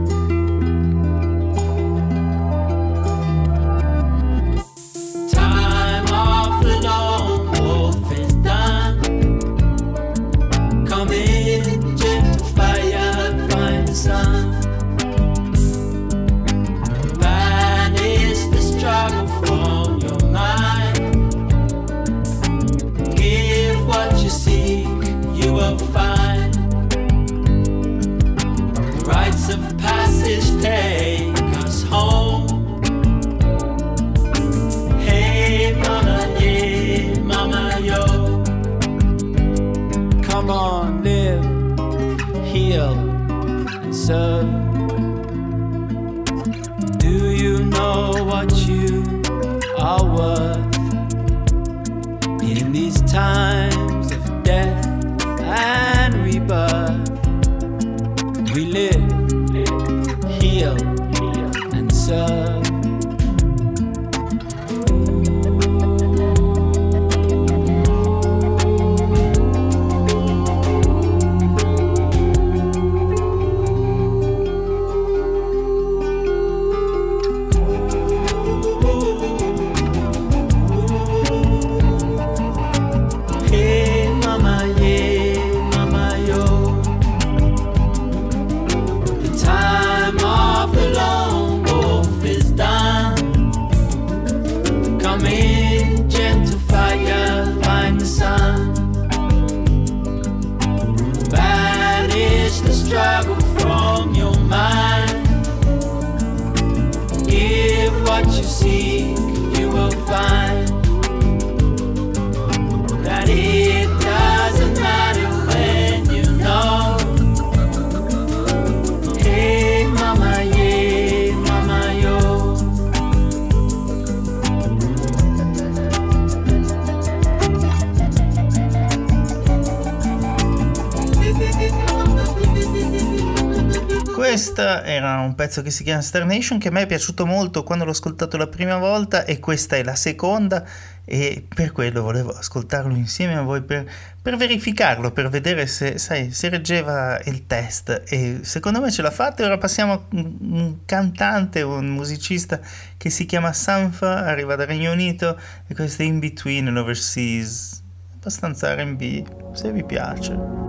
Questa 134.60 134.84
era 134.84 135.20
un 135.22 135.36
pezzo 135.36 135.62
che 135.62 135.72
si 135.72 135.86
chiama 135.86 136.02
Star 136.02 136.26
Nation 136.26 136.60
che 136.60 136.68
a 136.68 136.72
me 136.72 136.82
è 136.82 136.86
piaciuto 136.86 137.26
molto 137.26 137.64
quando 137.64 137.86
l'ho 137.86 137.92
ascoltato 137.92 138.36
la 138.36 138.48
prima 138.48 138.78
volta 138.78 139.24
e 139.24 139.40
questa 139.40 139.78
è 139.78 139.84
la 139.84 139.96
seconda 139.96 140.66
e 141.06 141.46
per 141.48 141.72
quello 141.72 142.02
volevo 142.02 142.32
ascoltarlo 142.32 142.94
insieme 142.94 143.38
a 143.38 143.42
voi 143.42 143.62
per, 143.62 143.90
per 144.22 144.36
verificarlo, 144.36 145.12
per 145.12 145.30
vedere 145.30 145.66
se, 145.66 145.98
sai, 145.98 146.32
se 146.32 146.50
reggeva 146.50 147.18
il 147.24 147.48
test 147.48 148.04
e 148.06 148.40
secondo 148.42 148.82
me 148.82 148.92
ce 148.92 149.02
l'ha 149.02 149.12
fatta 149.12 149.44
e 149.44 149.46
ora 149.46 149.58
passiamo 149.58 149.94
a 149.94 150.02
un 150.12 150.80
cantante, 150.84 151.62
un 151.62 151.88
musicista 151.88 152.60
che 152.98 153.10
si 153.10 153.26
chiama 153.26 153.54
Sanfa, 153.54 154.26
arriva 154.26 154.58
dal 154.58 154.68
Regno 154.68 154.92
Unito 154.92 155.40
e 155.68 155.74
questo 155.74 156.02
è 156.02 156.06
In 156.06 156.20
Between 156.20 156.68
and 156.68 156.76
Overseas, 156.76 157.82
abbastanza 158.16 158.76
R&B, 158.76 159.24
se 159.54 159.72
vi 159.72 159.86
piace. 159.86 160.68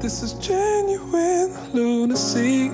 This 0.00 0.22
is 0.22 0.34
genuine 1.10 1.72
lunacy. 1.72 2.70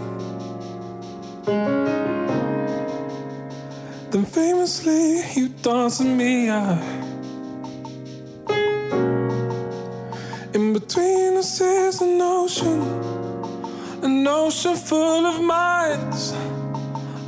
Then 4.10 4.24
famously, 4.24 5.22
you 5.34 5.48
dance 5.48 5.98
with 5.98 6.08
me. 6.08 6.50
I, 6.50 6.78
in 10.54 10.72
between 10.72 11.36
us 11.36 11.60
is 11.60 12.00
an 12.00 12.20
ocean, 12.20 12.82
an 14.02 14.26
ocean 14.26 14.76
full 14.76 15.26
of 15.26 15.42
minds, 15.42 16.32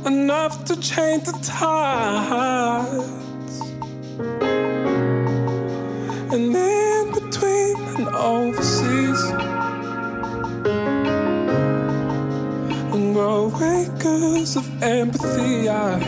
enough 0.05 0.63
to 0.65 0.79
change 0.79 1.23
the 1.25 1.37
tides. 1.43 2.89
And 6.31 6.55
in 6.55 7.11
between 7.11 7.77
and 7.97 8.07
overseas. 8.09 9.58
Acres 13.17 14.55
of 14.55 14.83
empathy. 14.83 15.69
I 15.69 15.99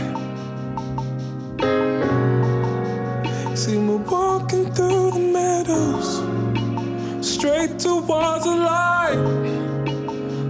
see 3.56 3.78
me 3.78 3.96
walking 3.96 4.74
through 4.74 5.12
the 5.12 5.20
meadows, 5.20 6.22
straight 7.26 7.80
towards 7.80 8.46
the 8.46 8.56
light, 8.56 9.20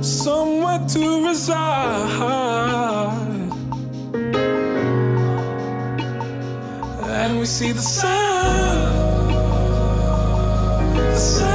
somewhere 0.01 0.79
to 0.89 1.27
reside. 1.27 1.81
And 7.03 7.39
we 7.39 7.45
see 7.45 7.71
the 7.71 7.81
sun, 7.81 8.77
the 10.95 11.17
sun 11.17 11.50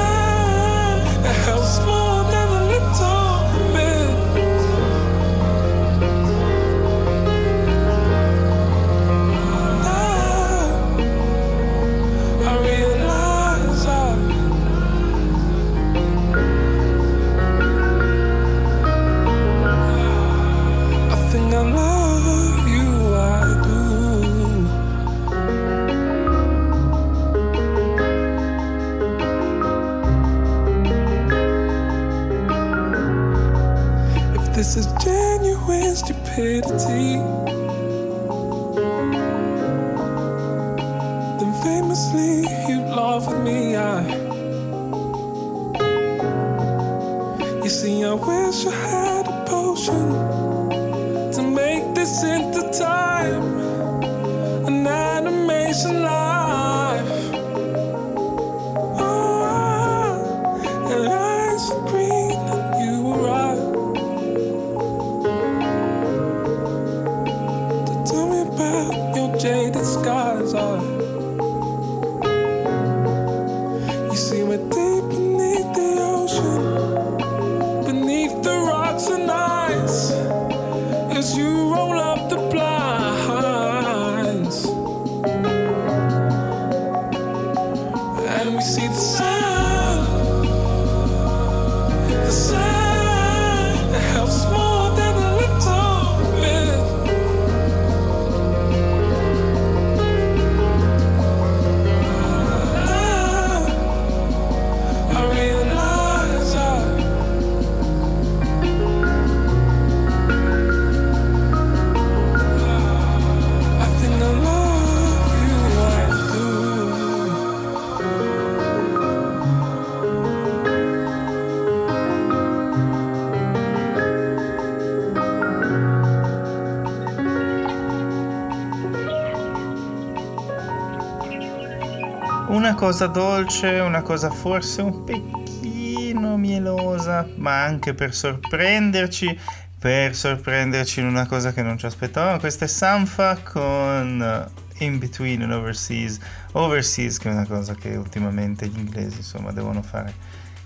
cosa 132.77 133.07
dolce, 133.07 133.81
una 133.81 134.03
cosa 134.03 134.29
forse 134.29 134.83
un 134.83 135.03
pochino 135.03 136.37
mielosa, 136.37 137.27
ma 137.37 137.63
anche 137.65 137.95
per 137.95 138.15
sorprenderci, 138.15 139.37
per 139.79 140.15
sorprenderci 140.15 141.01
in 141.01 141.07
una 141.07 141.27
cosa 141.27 141.55
che 141.55 141.63
non 141.63 141.79
ci 141.79 141.87
aspettavamo. 141.87 142.39
Questa 142.39 142.67
è 142.67 142.69
Sanfa 142.69 143.39
con 143.39 144.47
In 144.79 144.99
Between 144.99 145.43
and 145.43 145.53
Overseas. 145.53 146.19
Overseas 146.53 147.17
che 147.17 147.31
è 147.31 147.33
una 147.33 147.47
cosa 147.47 147.75
che 147.75 147.97
ultimamente 147.97 148.67
gli 148.69 148.79
inglesi 148.79 149.17
insomma 149.17 149.53
devono 149.53 149.81
fare 149.81 150.13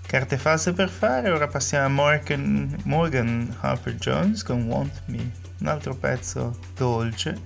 carte 0.05 0.37
false 0.37 0.73
per 0.73 0.89
fare. 0.89 1.31
Ora 1.31 1.47
passiamo 1.47 1.85
a 1.85 1.89
Morgan, 1.89 2.75
Morgan 2.83 3.55
Harper 3.61 3.95
Jones 3.95 4.43
con 4.43 4.63
Want 4.63 5.03
Me, 5.05 5.31
un 5.59 5.67
altro 5.67 5.95
pezzo 5.95 6.59
dolce 6.75 7.39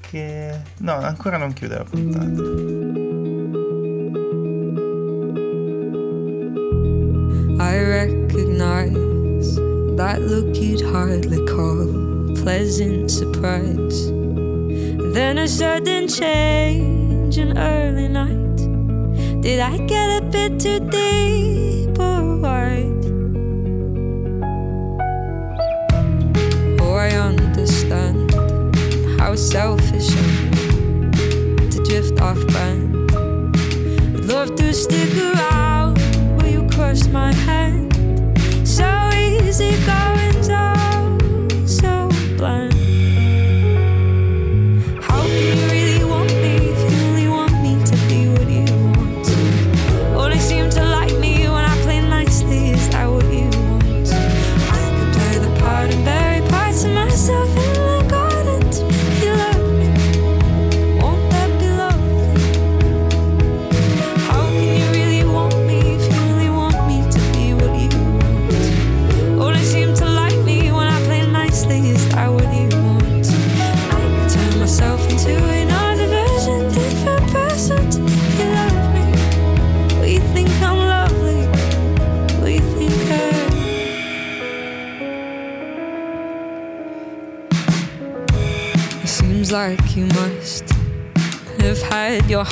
che 0.00 0.58
no, 0.78 0.94
ancora 0.94 1.36
non 1.36 1.52
chiude 1.52 1.76
la 1.76 1.84
puntata. 1.84 3.07
That 10.08 10.22
look 10.22 10.56
you'd 10.56 10.80
hardly 10.80 11.44
call 11.44 11.82
a 11.82 12.34
pleasant 12.42 13.10
surprise. 13.10 14.10
Then 15.12 15.36
a 15.36 15.46
sudden 15.46 16.08
change 16.08 17.36
in 17.36 17.58
early 17.58 18.08
night. 18.08 18.56
Did 19.42 19.60
I 19.60 19.76
get 19.76 20.22
a 20.22 20.24
bit 20.24 20.58
too 20.58 20.80
deep 20.88 21.98
or 21.98 22.38
wide? 22.38 23.04
Oh, 26.80 26.94
I 26.94 27.10
understand 27.10 28.32
how 29.20 29.34
selfish 29.34 30.08
I'm 30.16 31.10
to 31.68 31.82
drift 31.84 32.18
off 32.22 32.40
brand. 32.46 33.12
I'd 34.16 34.24
love 34.24 34.56
to 34.56 34.72
stick 34.72 35.14
around, 35.18 35.96
but 36.38 36.50
you 36.50 36.66
crushed 36.70 37.10
my 37.10 37.30
hand 37.30 37.87
we 39.68 39.76
got 39.84 40.07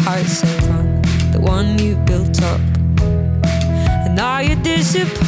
heart 0.05 0.27
so 0.27 0.47
long, 0.69 1.03
the 1.33 1.41
one 1.41 1.79
you 1.79 1.97
built 2.07 2.43
up. 2.43 2.61
And 4.05 4.15
now 4.17 4.39
you're 4.39 4.63
disappointed. 4.63 5.26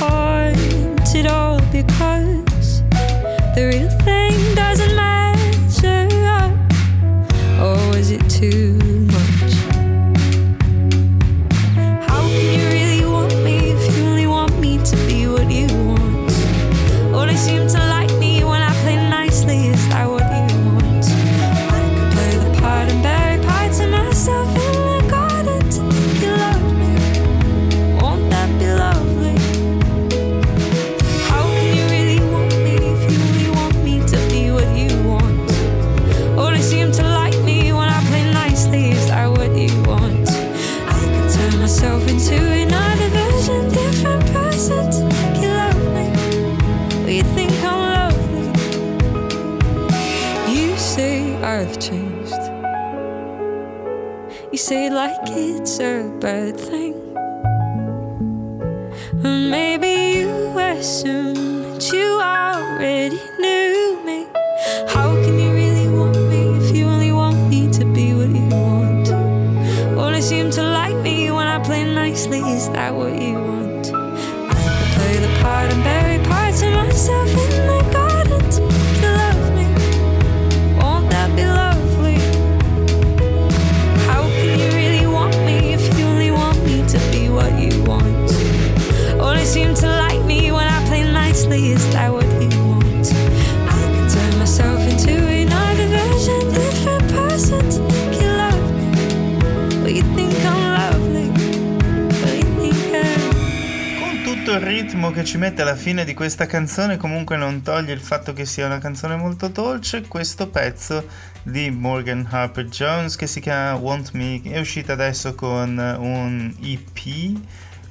Ci 105.29 105.37
mette 105.37 105.61
alla 105.61 105.76
fine 105.76 106.07
di 106.07 106.14
questa 106.14 106.47
canzone 106.47 106.97
comunque 106.97 107.37
non 107.37 107.61
toglie 107.61 107.93
il 107.93 108.01
fatto 108.01 108.33
che 108.33 108.47
sia 108.47 108.64
una 108.64 108.79
canzone 108.79 109.14
molto 109.14 109.49
dolce, 109.49 110.09
questo 110.09 110.49
pezzo 110.49 111.07
di 111.43 111.70
Morgan 111.70 112.26
Harper 112.31 112.64
Jones 112.64 113.14
che 113.14 113.26
si 113.26 113.39
chiama 113.39 113.79
Want 113.79 114.12
Me 114.12 114.41
è 114.43 114.59
uscita 114.59 114.95
adesso 114.95 115.35
con 115.35 115.76
un 115.76 116.55
EP, 116.62 117.39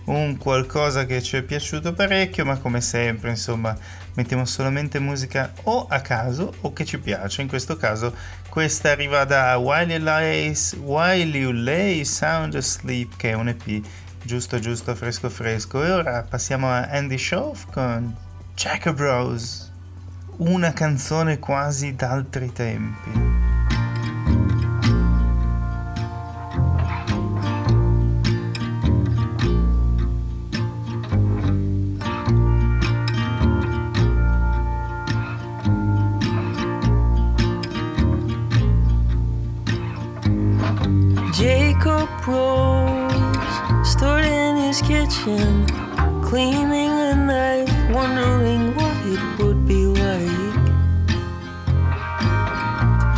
un 0.06 0.36
qualcosa 0.38 1.06
che 1.06 1.22
ci 1.22 1.38
è 1.38 1.44
piaciuto 1.44 1.94
parecchio, 1.94 2.44
ma 2.44 2.58
come 2.58 2.82
sempre 2.82 3.30
insomma 3.30 3.78
mettiamo 4.16 4.44
solamente 4.46 4.98
musica 4.98 5.54
o 5.66 5.86
a 5.88 6.02
caso 6.02 6.56
o 6.62 6.74
che 6.74 6.86
ci 6.86 6.98
piace, 6.98 7.44
in 7.44 7.48
questo 7.48 7.78
caso 7.78 8.16
questa 8.50 8.90
arriva 8.90 9.26
da 9.26 9.56
While 9.58 9.94
You 9.94 10.04
Lay, 10.04 10.56
While 10.80 11.38
you 11.38 11.52
Lay 11.52 12.04
Sound 12.04 12.56
Asleep 12.56 13.16
che 13.16 13.30
è 13.30 13.34
un 13.34 13.50
EP 13.50 13.86
giusto 14.28 14.60
giusto 14.60 14.94
fresco 14.94 15.30
fresco. 15.30 15.84
E 15.84 15.90
ora 15.90 16.22
passiamo 16.22 16.68
a 16.68 16.90
Andy 16.90 17.18
Schauf 17.18 17.66
con 17.72 18.14
Checker 18.54 18.94
Bros. 18.94 19.72
Una 20.38 20.74
canzone 20.74 21.40
quasi 21.40 21.96
d'altri 21.96 22.52
tempi. 22.52 23.36
Jacob 41.32 42.10
Rose 42.26 42.77
his 44.78 44.88
kitchen, 44.88 45.66
cleaning 46.22 46.90
a 46.90 47.16
knife, 47.16 47.74
wondering 47.94 48.74
what 48.76 48.96
it 49.06 49.40
would 49.40 49.68
be 49.68 49.86
like 49.86 50.66
to 51.08 51.14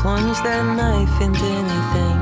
plunge 0.01 0.37
that 0.41 0.65
knife 0.77 1.21
into 1.21 1.45
anything. 1.45 2.19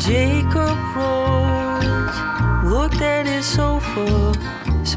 Jacob 0.00 0.78
Rose 0.96 2.18
looked 2.64 3.02
at 3.02 3.26
his 3.26 3.46
sofa, 3.46 4.32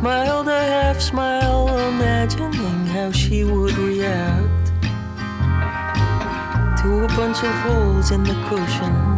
smiled 0.05 0.47
a 0.47 0.61
half 0.67 1.01
smile, 1.01 1.67
imagining 1.89 2.85
how 2.85 3.11
she 3.11 3.43
would 3.43 3.75
react 3.75 4.67
to 6.79 7.05
a 7.05 7.07
bunch 7.17 7.43
of 7.43 7.51
holes 7.65 8.11
in 8.11 8.21
the 8.21 8.35
cushions. 8.47 9.14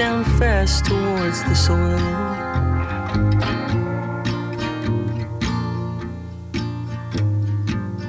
Down 0.00 0.24
fast 0.40 0.86
towards 0.86 1.44
the 1.44 1.54
soil. 1.54 2.00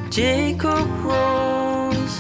Jacob 0.10 0.88
rose, 1.04 2.18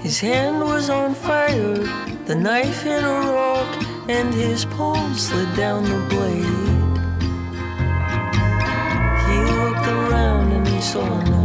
his 0.00 0.18
hand 0.18 0.58
was 0.58 0.90
on 0.90 1.14
fire. 1.14 1.78
The 2.26 2.34
knife 2.34 2.82
hit 2.82 3.04
a 3.04 3.18
rock, 3.38 3.70
and 4.08 4.34
his 4.34 4.64
palm 4.64 5.14
slid 5.14 5.54
down 5.54 5.84
the 5.84 6.00
blade. 6.12 6.66
He 9.26 9.38
looked 9.60 9.86
around 9.86 10.50
and 10.50 10.66
he 10.66 10.80
saw 10.80 11.06
no 11.34 11.41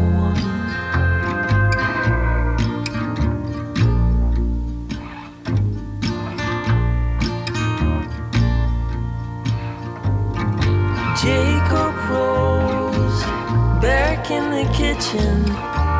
kitchen, 15.07 15.43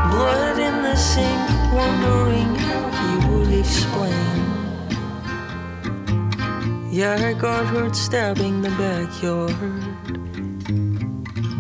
blood 0.09 0.57
in 0.57 0.81
the 0.81 0.95
sink, 0.95 1.49
wondering 1.73 2.55
how 2.55 2.89
he 2.91 3.27
would 3.27 3.53
explain. 3.53 4.13
Yeah, 6.91 7.15
I 7.15 7.33
got 7.33 7.65
hurt 7.67 7.95
stabbing 7.95 8.61
the 8.61 8.69
backyard. 8.71 9.55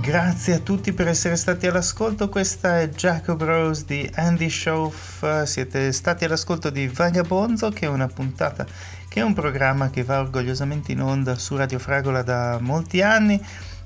Grazie 0.01 0.53
a 0.53 0.59
tutti 0.59 0.93
per 0.93 1.07
essere 1.09 1.35
stati 1.35 1.67
all'ascolto, 1.67 2.29
questa 2.29 2.79
è 2.79 2.87
Jacob 2.89 3.43
Rose 3.43 3.83
di 3.85 4.09
Andy 4.15 4.49
Schauf, 4.49 5.43
siete 5.43 5.91
stati 5.91 6.23
all'ascolto 6.23 6.69
di 6.69 6.87
Vagabonzo 6.87 7.69
che 7.71 7.87
è 7.87 7.89
una 7.89 8.07
puntata, 8.07 8.65
che 9.09 9.19
è 9.19 9.23
un 9.23 9.33
programma 9.33 9.89
che 9.89 10.03
va 10.03 10.21
orgogliosamente 10.21 10.93
in 10.93 11.01
onda 11.01 11.37
su 11.37 11.57
Radio 11.57 11.77
Fragola 11.77 12.23
da 12.23 12.57
molti 12.61 13.01
anni 13.01 13.39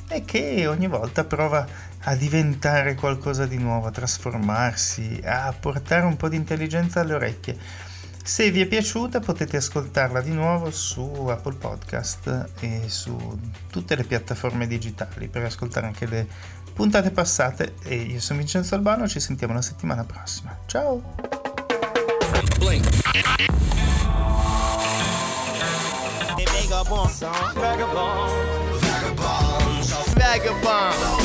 e 0.08 0.24
che 0.24 0.68
ogni 0.68 0.88
volta 0.88 1.24
prova 1.24 1.66
a 2.04 2.16
diventare 2.16 2.96
qualcosa 2.96 3.46
di 3.46 3.58
nuovo, 3.58 3.88
a 3.88 3.92
trasformarsi, 3.92 5.22
a 5.24 5.54
portare 5.58 6.06
un 6.06 6.18
po' 6.18 6.30
di 6.30 6.36
intelligenza 6.36 7.02
alle 7.02 7.14
orecchie. 7.14 7.58
Se 8.24 8.52
vi 8.52 8.62
è 8.62 8.68
piaciuta 8.68 9.20
potete 9.20 9.58
ascoltarla 9.58 10.22
di 10.22 10.32
nuovo 10.32 10.70
su 10.72 11.02
Apple 11.28 11.56
Podcast 11.56 12.50
e 12.60 12.84
su 12.88 13.40
tutte 13.70 13.96
le 13.96 14.04
piattaforme 14.04 14.68
digitali 14.68 15.28
per 15.28 15.44
ascoltare 15.44 15.88
anche 15.88 16.06
le 16.06 16.28
puntate 16.74 17.12
passate. 17.12 17.76
E 17.84 17.96
io 17.96 18.20
sono 18.20 18.40
Vincenzo 18.40 18.76
Albano, 18.76 19.08
ci 19.08 19.20
sentiamo 19.20 19.54
la 19.54 19.62
settimana 19.62 20.04
prossima. 20.04 20.58
Ciao! 20.66 21.02
Vagabond, 26.72 27.12
vagabond, 27.54 28.40
vagabond, 28.80 29.84
vagabond. 30.16 31.21